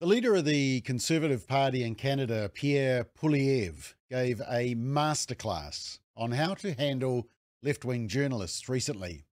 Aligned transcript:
The 0.00 0.06
leader 0.06 0.34
of 0.34 0.46
the 0.46 0.80
Conservative 0.80 1.46
Party 1.46 1.82
in 1.82 1.94
Canada, 1.94 2.50
Pierre 2.54 3.04
Poilievre, 3.04 3.92
gave 4.08 4.40
a 4.48 4.74
masterclass 4.74 5.98
on 6.16 6.30
how 6.30 6.54
to 6.54 6.72
handle 6.72 7.28
left 7.62 7.84
wing 7.84 8.08
journalists 8.08 8.66
recently. 8.66 9.26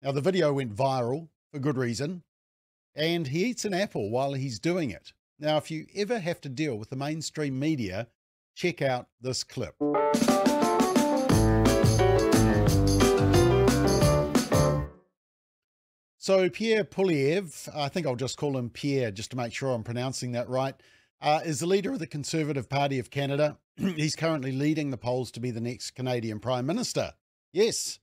Now, 0.00 0.12
the 0.12 0.22
video 0.22 0.54
went 0.54 0.74
viral 0.74 1.28
for 1.52 1.58
good 1.58 1.76
reason, 1.76 2.22
and 2.94 3.26
he 3.26 3.44
eats 3.44 3.66
an 3.66 3.74
apple 3.74 4.08
while 4.08 4.32
he's 4.32 4.58
doing 4.58 4.88
it. 4.88 5.12
Now, 5.38 5.58
if 5.58 5.70
you 5.70 5.84
ever 5.94 6.18
have 6.18 6.40
to 6.40 6.48
deal 6.48 6.78
with 6.78 6.88
the 6.88 6.96
mainstream 6.96 7.58
media, 7.58 8.08
check 8.54 8.80
out 8.80 9.08
this 9.20 9.44
clip. 9.44 9.74
So 16.26 16.50
Pierre 16.50 16.82
Poilievre, 16.82 17.68
I 17.72 17.88
think 17.88 18.04
I'll 18.04 18.16
just 18.16 18.36
call 18.36 18.58
him 18.58 18.68
Pierre 18.68 19.12
just 19.12 19.30
to 19.30 19.36
make 19.36 19.52
sure 19.52 19.70
I'm 19.70 19.84
pronouncing 19.84 20.32
that 20.32 20.48
right, 20.48 20.74
uh, 21.22 21.38
is 21.44 21.60
the 21.60 21.68
leader 21.68 21.92
of 21.92 22.00
the 22.00 22.06
Conservative 22.08 22.68
Party 22.68 22.98
of 22.98 23.12
Canada. 23.12 23.58
He's 23.76 24.16
currently 24.16 24.50
leading 24.50 24.90
the 24.90 24.96
polls 24.96 25.30
to 25.30 25.40
be 25.40 25.52
the 25.52 25.60
next 25.60 25.92
Canadian 25.92 26.40
Prime 26.40 26.66
Minister. 26.66 27.12
Yes, 27.52 28.00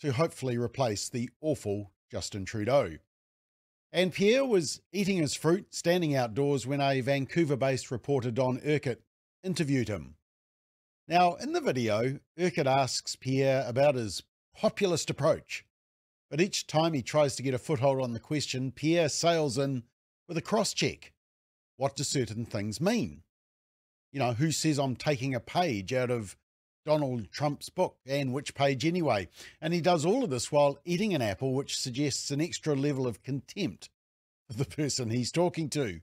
to 0.00 0.10
hopefully 0.10 0.58
replace 0.58 1.08
the 1.08 1.30
awful 1.40 1.92
Justin 2.10 2.44
Trudeau. 2.44 2.96
And 3.92 4.12
Pierre 4.12 4.44
was 4.44 4.80
eating 4.92 5.18
his 5.18 5.36
fruit, 5.36 5.72
standing 5.72 6.16
outdoors, 6.16 6.66
when 6.66 6.80
a 6.80 7.00
Vancouver 7.02 7.56
based 7.56 7.92
reporter, 7.92 8.32
Don 8.32 8.60
Urquhart, 8.66 9.00
interviewed 9.44 9.86
him. 9.86 10.16
Now, 11.06 11.34
in 11.34 11.52
the 11.52 11.60
video, 11.60 12.18
Urquhart 12.36 12.66
asks 12.66 13.14
Pierre 13.14 13.64
about 13.64 13.94
his 13.94 14.24
populist 14.56 15.08
approach 15.08 15.64
but 16.30 16.40
each 16.40 16.66
time 16.66 16.92
he 16.92 17.02
tries 17.02 17.34
to 17.36 17.42
get 17.42 17.54
a 17.54 17.58
foothold 17.58 18.00
on 18.00 18.12
the 18.12 18.20
question, 18.20 18.70
Pierre 18.70 19.08
sails 19.08 19.58
in 19.58 19.82
with 20.28 20.38
a 20.38 20.42
cross 20.42 20.72
check. 20.72 21.12
What 21.76 21.96
do 21.96 22.04
certain 22.04 22.44
things 22.44 22.80
mean? 22.80 23.22
You 24.12 24.20
know, 24.20 24.32
who 24.32 24.52
says 24.52 24.78
I'm 24.78 24.94
taking 24.94 25.34
a 25.34 25.40
page 25.40 25.92
out 25.92 26.10
of 26.10 26.36
Donald 26.86 27.30
Trump's 27.32 27.68
book 27.68 27.96
and 28.06 28.32
which 28.32 28.54
page 28.54 28.86
anyway? 28.86 29.28
And 29.60 29.74
he 29.74 29.80
does 29.80 30.04
all 30.04 30.22
of 30.22 30.30
this 30.30 30.52
while 30.52 30.78
eating 30.84 31.14
an 31.14 31.22
apple, 31.22 31.52
which 31.52 31.78
suggests 31.78 32.30
an 32.30 32.40
extra 32.40 32.76
level 32.76 33.06
of 33.06 33.22
contempt 33.22 33.90
for 34.48 34.56
the 34.56 34.64
person 34.76 35.10
he's 35.10 35.32
talking 35.32 35.68
to. 35.70 36.00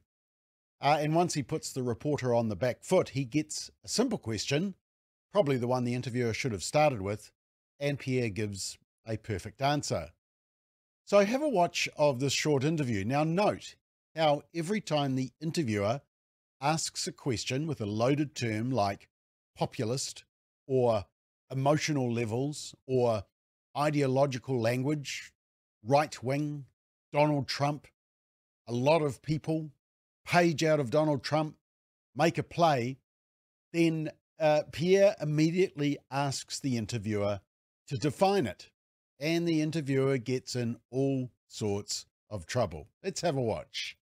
Uh, 0.82 0.98
and 1.00 1.16
once 1.16 1.34
he 1.34 1.42
puts 1.42 1.72
the 1.72 1.84
reporter 1.84 2.36
on 2.36 2.50
the 2.50 2.56
back 2.56 2.84
foot, 2.84 3.10
he 3.10 3.24
gets 3.24 3.72
a 3.84 3.88
simple 3.88 4.18
question, 4.18 4.76
probably 5.32 5.58
the 5.58 5.68
one 5.68 5.86
the 5.86 5.96
interviewer 5.96 6.34
should 6.34 6.52
have 6.52 6.64
started 6.64 7.02
with, 7.02 7.32
and 7.80 7.98
Pierre 7.98 8.30
gives 8.30 8.78
a 9.06 9.18
perfect 9.18 9.62
answer. 9.62 10.12
So 11.08 11.24
have 11.24 11.42
a 11.42 11.48
watch 11.48 11.88
of 11.96 12.20
this 12.20 12.34
short 12.34 12.66
interview. 12.66 13.06
Now, 13.06 13.24
note 13.24 13.76
how 14.14 14.42
every 14.54 14.82
time 14.82 15.16
the 15.16 15.32
interviewer 15.40 16.02
asks 16.60 17.08
a 17.08 17.14
question 17.14 17.66
with 17.66 17.80
a 17.80 17.86
loaded 17.86 18.36
term 18.36 18.72
like 18.72 19.08
populist 19.56 20.26
or 20.68 21.06
emotional 21.50 22.12
levels 22.12 22.76
or 22.88 23.24
ideological 23.78 24.60
language, 24.60 25.32
right 25.82 26.22
wing, 26.22 26.66
Donald 27.14 27.48
Trump, 27.48 27.88
a 28.68 28.74
lot 28.74 29.02
of 29.02 29.22
people, 29.22 29.72
page 30.26 30.62
out 30.62 30.82
of 30.82 30.90
Donald 30.90 31.24
Trump, 31.24 31.56
make 32.18 32.38
a 32.38 32.44
play, 32.44 32.98
then 33.72 34.12
uh, 34.42 34.64
Pierre 34.74 35.16
immediately 35.22 36.00
asks 36.12 36.60
the 36.60 36.76
interviewer 36.76 37.40
to 37.88 37.98
define 37.98 38.46
it 38.46 38.72
and 39.20 39.48
the 39.48 39.62
interviewer 39.62 40.18
gets 40.18 40.56
in 40.56 40.78
all 40.92 41.30
sorts 41.48 42.06
of 42.30 42.46
trouble. 42.46 42.88
Let's 43.04 43.22
have 43.22 43.38
a 43.38 43.42
watch. 43.42 43.98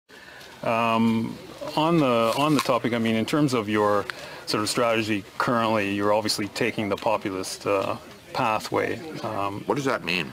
Um, 0.62 1.36
on 1.76 1.98
the 1.98 2.32
on 2.38 2.54
the 2.54 2.60
topic, 2.60 2.94
I 2.94 2.98
mean, 2.98 3.16
in 3.16 3.26
terms 3.26 3.52
of 3.52 3.68
your 3.68 4.06
sort 4.46 4.62
of 4.62 4.70
strategy 4.70 5.24
currently, 5.36 5.94
you're 5.94 6.12
obviously 6.12 6.48
taking 6.48 6.88
the 6.88 6.96
populist 6.96 7.66
uh, 7.66 7.96
pathway. 8.32 8.98
Um, 9.20 9.62
what 9.66 9.74
does 9.74 9.84
that 9.84 10.04
mean? 10.04 10.32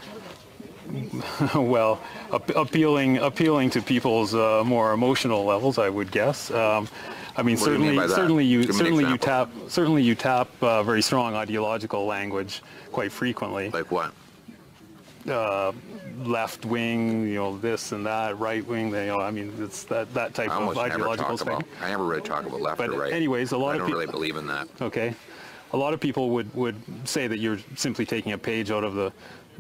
well, 1.56 2.01
appealing 2.31 3.17
appealing 3.17 3.69
to 3.72 3.81
people's 3.81 4.33
uh, 4.33 4.63
more 4.66 4.94
emotional 4.94 5.44
levels, 5.44 5.77
I 5.77 5.89
would 5.89 6.11
guess. 6.11 6.51
Um, 6.51 6.88
I 7.35 7.44
mean, 7.44 7.56
what 7.56 7.66
certainly, 7.66 7.94
you 7.94 8.00
mean 8.00 8.09
certainly 8.09 8.45
you 8.45 8.63
certainly 8.73 9.06
you 9.06 9.17
tap 9.17 9.50
certainly 9.67 10.03
you 10.03 10.16
tap 10.16 10.50
uh, 10.61 10.83
very 10.83 11.01
strong 11.01 11.33
ideological 11.33 12.06
language 12.06 12.61
quite 12.91 13.11
frequently. 13.11 13.69
Like 13.69 13.91
what? 13.91 14.13
Uh, 15.29 15.71
left 16.23 16.65
wing, 16.65 17.27
you 17.27 17.35
know, 17.35 17.57
this 17.57 17.91
and 17.91 18.05
that, 18.05 18.37
right 18.39 18.65
wing. 18.65 18.89
You 18.89 19.05
know, 19.05 19.19
I 19.19 19.31
mean, 19.31 19.53
it's 19.59 19.83
that 19.85 20.13
that 20.13 20.33
type 20.33 20.51
of 20.51 20.77
ideological 20.77 21.37
thing. 21.37 21.47
About, 21.47 21.65
I 21.81 21.89
never 21.89 22.05
really 22.05 22.21
talk 22.21 22.45
about 22.45 22.61
left 22.61 22.77
but 22.77 22.89
or 22.89 22.99
right. 22.99 23.13
anyways, 23.13 23.51
a 23.51 23.57
lot 23.57 23.69
I 23.69 23.75
of 23.75 23.85
people 23.85 23.89
don't 23.89 23.99
really 23.99 24.11
believe 24.11 24.35
in 24.35 24.47
that. 24.47 24.67
Okay, 24.81 25.13
a 25.73 25.77
lot 25.77 25.93
of 25.93 25.99
people 25.99 26.29
would 26.31 26.53
would 26.55 26.75
say 27.07 27.27
that 27.27 27.37
you're 27.37 27.59
simply 27.75 28.05
taking 28.05 28.31
a 28.33 28.37
page 28.37 28.71
out 28.71 28.83
of 28.83 28.95
the 28.95 29.11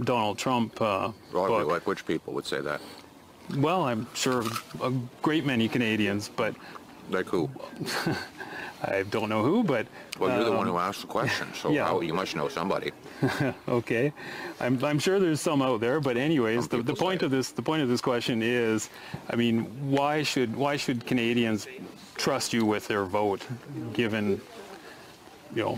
Donald 0.03 0.37
Trump 0.37 0.81
uh, 0.81 1.11
well, 1.33 1.47
book. 1.47 1.67
Like 1.67 1.87
which 1.87 2.05
people 2.05 2.33
would 2.33 2.45
say 2.45 2.61
that? 2.61 2.81
Well, 3.57 3.83
I'm 3.83 4.07
sure 4.13 4.43
a 4.81 4.93
great 5.21 5.45
many 5.45 5.67
Canadians, 5.67 6.29
but 6.29 6.55
like 7.09 7.27
who? 7.27 7.49
I 8.83 9.03
don't 9.03 9.29
know 9.29 9.43
who, 9.43 9.63
but 9.63 9.85
well, 10.19 10.29
you're 10.29 10.39
um, 10.39 10.51
the 10.51 10.57
one 10.57 10.67
who 10.67 10.77
um, 10.77 10.89
asked 10.89 11.01
the 11.01 11.07
question, 11.07 11.47
so 11.53 11.69
yeah. 11.71 11.99
you 11.99 12.13
must 12.13 12.35
know 12.35 12.47
somebody. 12.47 12.91
okay, 13.67 14.11
I'm, 14.59 14.83
I'm 14.83 14.97
sure 14.97 15.19
there's 15.19 15.41
some 15.41 15.61
out 15.61 15.81
there, 15.81 15.99
but 15.99 16.17
anyways, 16.17 16.67
the, 16.67 16.81
the 16.81 16.95
point 16.95 17.21
of 17.21 17.31
this 17.31 17.51
the 17.51 17.61
point 17.61 17.83
of 17.83 17.89
this 17.89 18.01
question 18.01 18.41
is, 18.41 18.89
I 19.29 19.35
mean, 19.35 19.65
why 19.89 20.23
should 20.23 20.55
why 20.55 20.77
should 20.77 21.05
Canadians 21.05 21.67
trust 22.15 22.53
you 22.53 22.65
with 22.65 22.87
their 22.87 23.05
vote, 23.05 23.45
given, 23.93 24.41
you 25.55 25.63
know, 25.63 25.77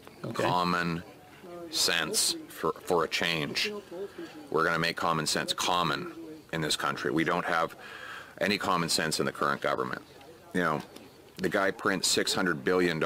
Okay. 0.23 0.43
Common 0.43 1.03
sense 1.71 2.35
for, 2.47 2.75
for 2.83 3.03
a 3.03 3.07
change. 3.07 3.71
We're 4.49 4.63
going 4.63 4.73
to 4.73 4.79
make 4.79 4.97
common 4.97 5.25
sense 5.25 5.53
common 5.53 6.11
in 6.53 6.61
this 6.61 6.75
country. 6.75 7.11
We 7.11 7.23
don't 7.23 7.45
have 7.45 7.75
any 8.39 8.57
common 8.57 8.89
sense 8.89 9.19
in 9.19 9.25
the 9.25 9.31
current 9.31 9.61
government. 9.61 10.01
You 10.53 10.61
know, 10.61 10.81
the 11.37 11.49
guy 11.49 11.71
prints 11.71 12.13
$600 12.15 12.63
billion, 12.63 12.99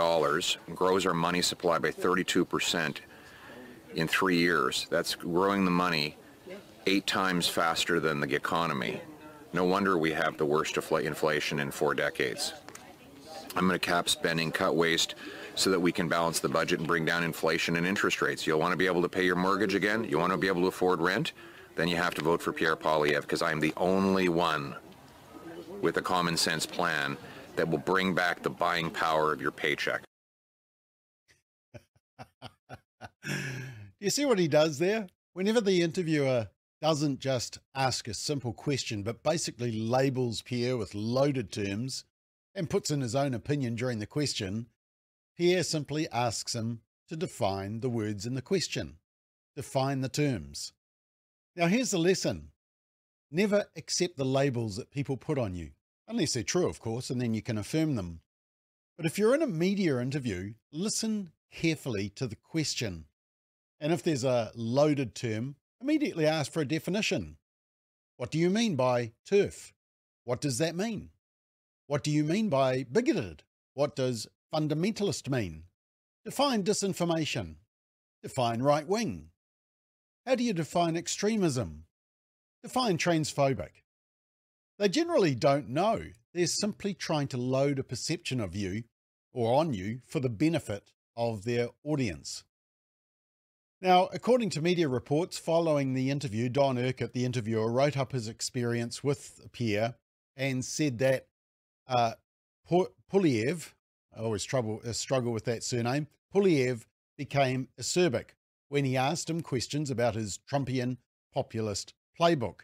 grows 0.75 1.05
our 1.05 1.13
money 1.13 1.41
supply 1.41 1.79
by 1.79 1.91
32% 1.91 2.97
in 3.95 4.07
three 4.07 4.37
years. 4.37 4.87
That's 4.89 5.15
growing 5.15 5.63
the 5.63 5.71
money 5.71 6.17
eight 6.85 7.07
times 7.07 7.47
faster 7.47 7.99
than 7.99 8.19
the 8.19 8.35
economy. 8.35 9.01
No 9.53 9.63
wonder 9.63 9.97
we 9.97 10.11
have 10.11 10.37
the 10.37 10.45
worst 10.45 10.77
inflation 10.77 11.59
in 11.59 11.71
four 11.71 11.93
decades. 11.93 12.53
I'm 13.55 13.67
going 13.67 13.79
to 13.79 13.85
cap 13.85 14.09
spending, 14.09 14.51
cut 14.51 14.75
waste, 14.75 15.15
so 15.55 15.69
that 15.69 15.79
we 15.79 15.91
can 15.91 16.09
balance 16.09 16.39
the 16.39 16.49
budget 16.49 16.79
and 16.79 16.87
bring 16.87 17.05
down 17.05 17.23
inflation 17.23 17.77
and 17.77 17.87
interest 17.87 18.21
rates. 18.21 18.45
You'll 18.45 18.59
want 18.59 18.73
to 18.73 18.77
be 18.77 18.85
able 18.85 19.01
to 19.01 19.09
pay 19.09 19.23
your 19.23 19.37
mortgage 19.37 19.75
again? 19.75 20.03
You 20.03 20.19
want 20.19 20.33
to 20.33 20.37
be 20.37 20.47
able 20.47 20.61
to 20.61 20.67
afford 20.67 20.99
rent? 21.01 21.31
Then 21.75 21.87
you 21.87 21.95
have 21.95 22.13
to 22.15 22.23
vote 22.23 22.41
for 22.41 22.51
Pierre 22.51 22.75
Poilievre 22.75 23.21
because 23.21 23.41
I'm 23.41 23.59
the 23.59 23.73
only 23.77 24.29
one 24.29 24.75
with 25.81 25.97
a 25.97 26.01
common 26.01 26.35
sense 26.37 26.65
plan 26.65 27.17
that 27.55 27.69
will 27.69 27.77
bring 27.77 28.13
back 28.13 28.41
the 28.41 28.49
buying 28.49 28.89
power 28.89 29.31
of 29.31 29.41
your 29.41 29.51
paycheck. 29.51 30.03
Do 33.23 33.33
you 33.99 34.09
see 34.09 34.25
what 34.25 34.39
he 34.39 34.47
does 34.47 34.79
there? 34.79 35.07
Whenever 35.33 35.61
the 35.61 35.81
interviewer 35.81 36.49
doesn't 36.81 37.19
just 37.19 37.59
ask 37.73 38.07
a 38.07 38.13
simple 38.13 38.53
question, 38.53 39.03
but 39.03 39.23
basically 39.23 39.71
labels 39.71 40.41
Pierre 40.41 40.77
with 40.77 40.93
loaded 40.93 41.51
terms 41.51 42.03
and 42.55 42.69
puts 42.69 42.89
in 42.89 43.01
his 43.01 43.15
own 43.15 43.33
opinion 43.33 43.75
during 43.75 43.99
the 43.99 44.07
question, 44.07 44.67
Pierre 45.37 45.63
simply 45.63 46.09
asks 46.09 46.55
him 46.55 46.81
to 47.09 47.15
define 47.15 47.81
the 47.81 47.89
words 47.89 48.25
in 48.25 48.35
the 48.35 48.41
question, 48.41 48.97
define 49.55 50.01
the 50.01 50.09
terms. 50.09 50.73
Now, 51.55 51.67
here's 51.67 51.91
the 51.91 51.97
lesson 51.97 52.51
never 53.31 53.65
accept 53.75 54.17
the 54.17 54.25
labels 54.25 54.77
that 54.77 54.91
people 54.91 55.17
put 55.17 55.37
on 55.37 55.55
you, 55.55 55.71
unless 56.07 56.33
they're 56.33 56.43
true, 56.43 56.69
of 56.69 56.79
course, 56.79 57.09
and 57.09 57.19
then 57.19 57.33
you 57.33 57.41
can 57.41 57.57
affirm 57.57 57.95
them. 57.95 58.21
But 58.97 59.05
if 59.05 59.19
you're 59.19 59.35
in 59.35 59.41
a 59.41 59.47
media 59.47 59.99
interview, 59.99 60.53
listen 60.71 61.31
carefully 61.51 62.09
to 62.15 62.27
the 62.27 62.37
question. 62.37 63.05
And 63.79 63.91
if 63.91 64.03
there's 64.03 64.23
a 64.23 64.51
loaded 64.55 65.15
term, 65.15 65.57
immediately 65.81 66.25
ask 66.25 66.51
for 66.51 66.61
a 66.61 66.67
definition. 66.67 67.37
What 68.15 68.31
do 68.31 68.39
you 68.39 68.49
mean 68.49 68.75
by 68.75 69.11
TERF? 69.29 69.73
What 70.23 70.39
does 70.39 70.57
that 70.59 70.75
mean? 70.75 71.09
What 71.87 72.03
do 72.03 72.11
you 72.11 72.23
mean 72.23 72.49
by 72.49 72.83
bigoted? 72.83 73.43
What 73.73 73.95
does 73.95 74.27
fundamentalist 74.53 75.29
mean? 75.29 75.63
Define 76.23 76.63
disinformation. 76.63 77.55
Define 78.23 78.63
right 78.63 78.87
wing. 78.87 79.29
How 80.25 80.35
do 80.35 80.43
you 80.43 80.53
define 80.53 80.97
extremism? 80.97 81.85
Define 82.63 82.97
transphobic. 82.97 83.83
They 84.79 84.89
generally 84.89 85.35
don't 85.35 85.69
know. 85.69 86.01
They're 86.33 86.47
simply 86.47 86.95
trying 86.95 87.27
to 87.29 87.37
load 87.37 87.77
a 87.77 87.83
perception 87.83 88.41
of 88.41 88.55
you 88.55 88.83
or 89.31 89.53
on 89.53 89.73
you 89.73 89.99
for 90.07 90.19
the 90.19 90.29
benefit 90.29 90.91
of 91.15 91.45
their 91.45 91.69
audience. 91.83 92.43
Now, 93.81 94.09
according 94.11 94.49
to 94.51 94.61
media 94.61 94.87
reports 94.87 95.37
following 95.37 95.93
the 95.93 96.09
interview, 96.09 96.49
Don 96.49 96.79
Urquhart, 96.79 97.13
the 97.13 97.25
interviewer, 97.25 97.71
wrote 97.71 97.97
up 97.97 98.13
his 98.13 98.27
experience 98.27 99.03
with 99.03 99.41
Pierre 99.51 99.95
and 100.35 100.65
said 100.65 100.97
that 100.99 101.27
uh, 101.87 102.13
Poilievre, 102.69 103.73
I 104.15 104.19
always 104.19 104.43
trouble, 104.43 104.81
uh, 104.87 104.93
struggle 104.93 105.31
with 105.31 105.45
that 105.45 105.63
surname, 105.63 106.07
Poilievre 106.33 106.85
became 107.17 107.69
acerbic 107.79 108.31
when 108.69 108.85
he 108.85 108.97
asked 108.97 109.29
him 109.29 109.41
questions 109.41 109.89
about 109.89 110.15
his 110.15 110.39
Trumpian 110.49 110.97
populist 111.33 111.93
playbook. 112.19 112.61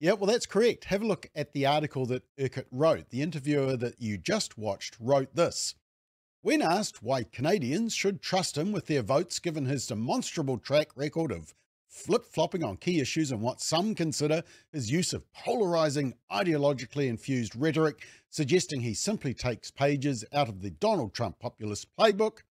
Yeah, 0.00 0.12
well, 0.12 0.30
that's 0.30 0.46
correct. 0.46 0.84
Have 0.84 1.02
a 1.02 1.06
look 1.06 1.28
at 1.34 1.52
the 1.52 1.66
article 1.66 2.06
that 2.06 2.22
Urquhart 2.38 2.68
wrote. 2.70 3.10
The 3.10 3.22
interviewer 3.22 3.76
that 3.76 4.00
you 4.00 4.16
just 4.16 4.56
watched 4.56 4.96
wrote 5.00 5.34
this. 5.34 5.74
When 6.40 6.62
asked 6.62 7.02
why 7.02 7.24
Canadians 7.24 7.94
should 7.94 8.22
trust 8.22 8.56
him 8.56 8.70
with 8.70 8.86
their 8.86 9.02
votes 9.02 9.40
given 9.40 9.66
his 9.66 9.88
demonstrable 9.88 10.58
track 10.58 10.96
record 10.96 11.32
of 11.32 11.52
flip 11.88 12.24
flopping 12.24 12.62
on 12.62 12.76
key 12.76 13.00
issues 13.00 13.32
and 13.32 13.40
what 13.40 13.60
some 13.60 13.94
consider 13.94 14.42
his 14.72 14.90
use 14.90 15.12
of 15.12 15.30
polarizing, 15.32 16.14
ideologically 16.30 17.08
infused 17.08 17.56
rhetoric, 17.56 18.06
suggesting 18.30 18.80
he 18.80 18.94
simply 18.94 19.34
takes 19.34 19.70
pages 19.70 20.24
out 20.32 20.48
of 20.48 20.60
the 20.60 20.70
Donald 20.70 21.14
Trump 21.14 21.38
populist 21.38 21.86
playbook, 21.98 22.42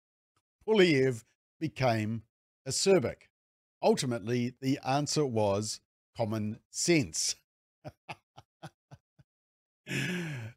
Poilievre 0.66 1.22
became 1.60 2.22
acerbic. 2.66 3.28
Ultimately, 3.82 4.54
the 4.60 4.78
answer 4.86 5.24
was 5.24 5.80
common 6.16 6.58
sense. 6.70 7.36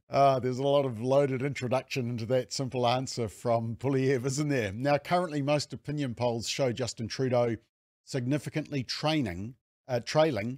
Uh, 0.10 0.40
there's 0.40 0.58
a 0.58 0.64
lot 0.64 0.86
of 0.86 1.02
loaded 1.02 1.44
introduction 1.44 2.10
into 2.10 2.26
that 2.26 2.52
simple 2.52 2.88
answer 2.88 3.28
from 3.28 3.76
Poilievre, 3.76 4.26
isn't 4.26 4.50
there? 4.50 4.72
Now, 4.72 4.98
currently, 4.98 5.42
most 5.42 5.74
opinion 5.74 6.16
polls 6.16 6.48
show 6.48 6.72
Justin 6.72 7.08
Trudeau 7.08 7.58
significantly 8.10 8.84
training, 8.84 9.54
uh, 9.88 10.00
trailing 10.00 10.58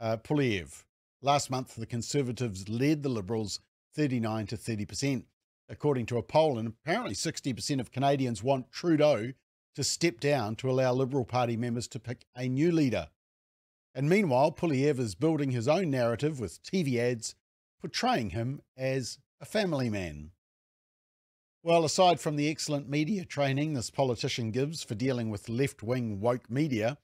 uh, 0.00 0.18
Poilievre. 0.18 0.84
Last 1.22 1.50
month, 1.50 1.74
the 1.74 1.86
Conservatives 1.86 2.68
led 2.68 3.02
the 3.02 3.08
Liberals 3.08 3.60
39 3.94 4.46
to 4.48 4.56
30%, 4.56 5.24
according 5.68 6.04
to 6.06 6.18
a 6.18 6.22
poll, 6.22 6.58
and 6.58 6.68
apparently 6.68 7.14
60% 7.14 7.80
of 7.80 7.90
Canadians 7.90 8.42
want 8.42 8.70
Trudeau 8.70 9.32
to 9.76 9.84
step 9.84 10.20
down 10.20 10.56
to 10.56 10.70
allow 10.70 10.92
Liberal 10.92 11.24
Party 11.24 11.56
members 11.56 11.88
to 11.88 11.98
pick 11.98 12.26
a 12.36 12.48
new 12.48 12.70
leader. 12.70 13.08
And 13.94 14.08
meanwhile, 14.08 14.52
Poilievre 14.52 15.00
is 15.00 15.14
building 15.14 15.52
his 15.52 15.68
own 15.68 15.90
narrative 15.90 16.38
with 16.38 16.62
TV 16.62 16.98
ads 16.98 17.34
portraying 17.80 18.30
him 18.30 18.60
as 18.76 19.18
a 19.40 19.46
family 19.46 19.88
man. 19.88 20.32
Well, 21.62 21.84
aside 21.84 22.20
from 22.20 22.36
the 22.36 22.48
excellent 22.48 22.88
media 22.88 23.26
training 23.26 23.74
this 23.74 23.90
politician 23.90 24.50
gives 24.50 24.82
for 24.82 24.94
dealing 24.94 25.28
with 25.28 25.50
left 25.50 25.82
wing 25.82 26.18
woke 26.18 26.48
media, 26.48 26.96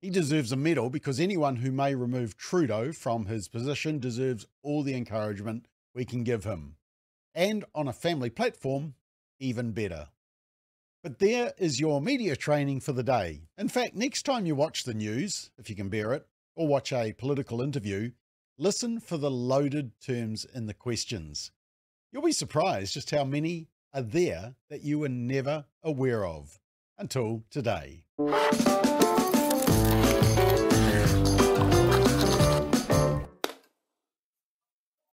he 0.00 0.08
deserves 0.08 0.52
a 0.52 0.56
medal 0.56 0.88
because 0.88 1.18
anyone 1.18 1.56
who 1.56 1.72
may 1.72 1.96
remove 1.96 2.36
Trudeau 2.36 2.92
from 2.92 3.26
his 3.26 3.48
position 3.48 3.98
deserves 3.98 4.46
all 4.62 4.84
the 4.84 4.94
encouragement 4.94 5.66
we 5.96 6.04
can 6.04 6.22
give 6.22 6.44
him. 6.44 6.76
And 7.34 7.64
on 7.74 7.88
a 7.88 7.92
family 7.92 8.30
platform, 8.30 8.94
even 9.40 9.72
better. 9.72 10.10
But 11.02 11.18
there 11.18 11.52
is 11.58 11.80
your 11.80 12.00
media 12.00 12.36
training 12.36 12.80
for 12.80 12.92
the 12.92 13.02
day. 13.02 13.48
In 13.58 13.68
fact, 13.68 13.96
next 13.96 14.22
time 14.22 14.46
you 14.46 14.54
watch 14.54 14.84
the 14.84 14.94
news, 14.94 15.50
if 15.58 15.68
you 15.68 15.74
can 15.74 15.88
bear 15.88 16.12
it, 16.12 16.28
or 16.54 16.68
watch 16.68 16.92
a 16.92 17.14
political 17.14 17.60
interview, 17.60 18.12
listen 18.58 19.00
for 19.00 19.16
the 19.16 19.30
loaded 19.30 19.90
terms 20.00 20.44
in 20.54 20.66
the 20.66 20.74
questions. 20.74 21.50
You'll 22.12 22.22
be 22.22 22.32
surprised 22.32 22.94
just 22.94 23.10
how 23.10 23.24
many 23.24 23.68
are 23.94 24.02
there 24.02 24.54
that 24.70 24.82
you 24.82 24.98
were 24.98 25.08
never 25.08 25.64
aware 25.82 26.24
of 26.24 26.58
until 26.98 27.42
today. 27.50 28.04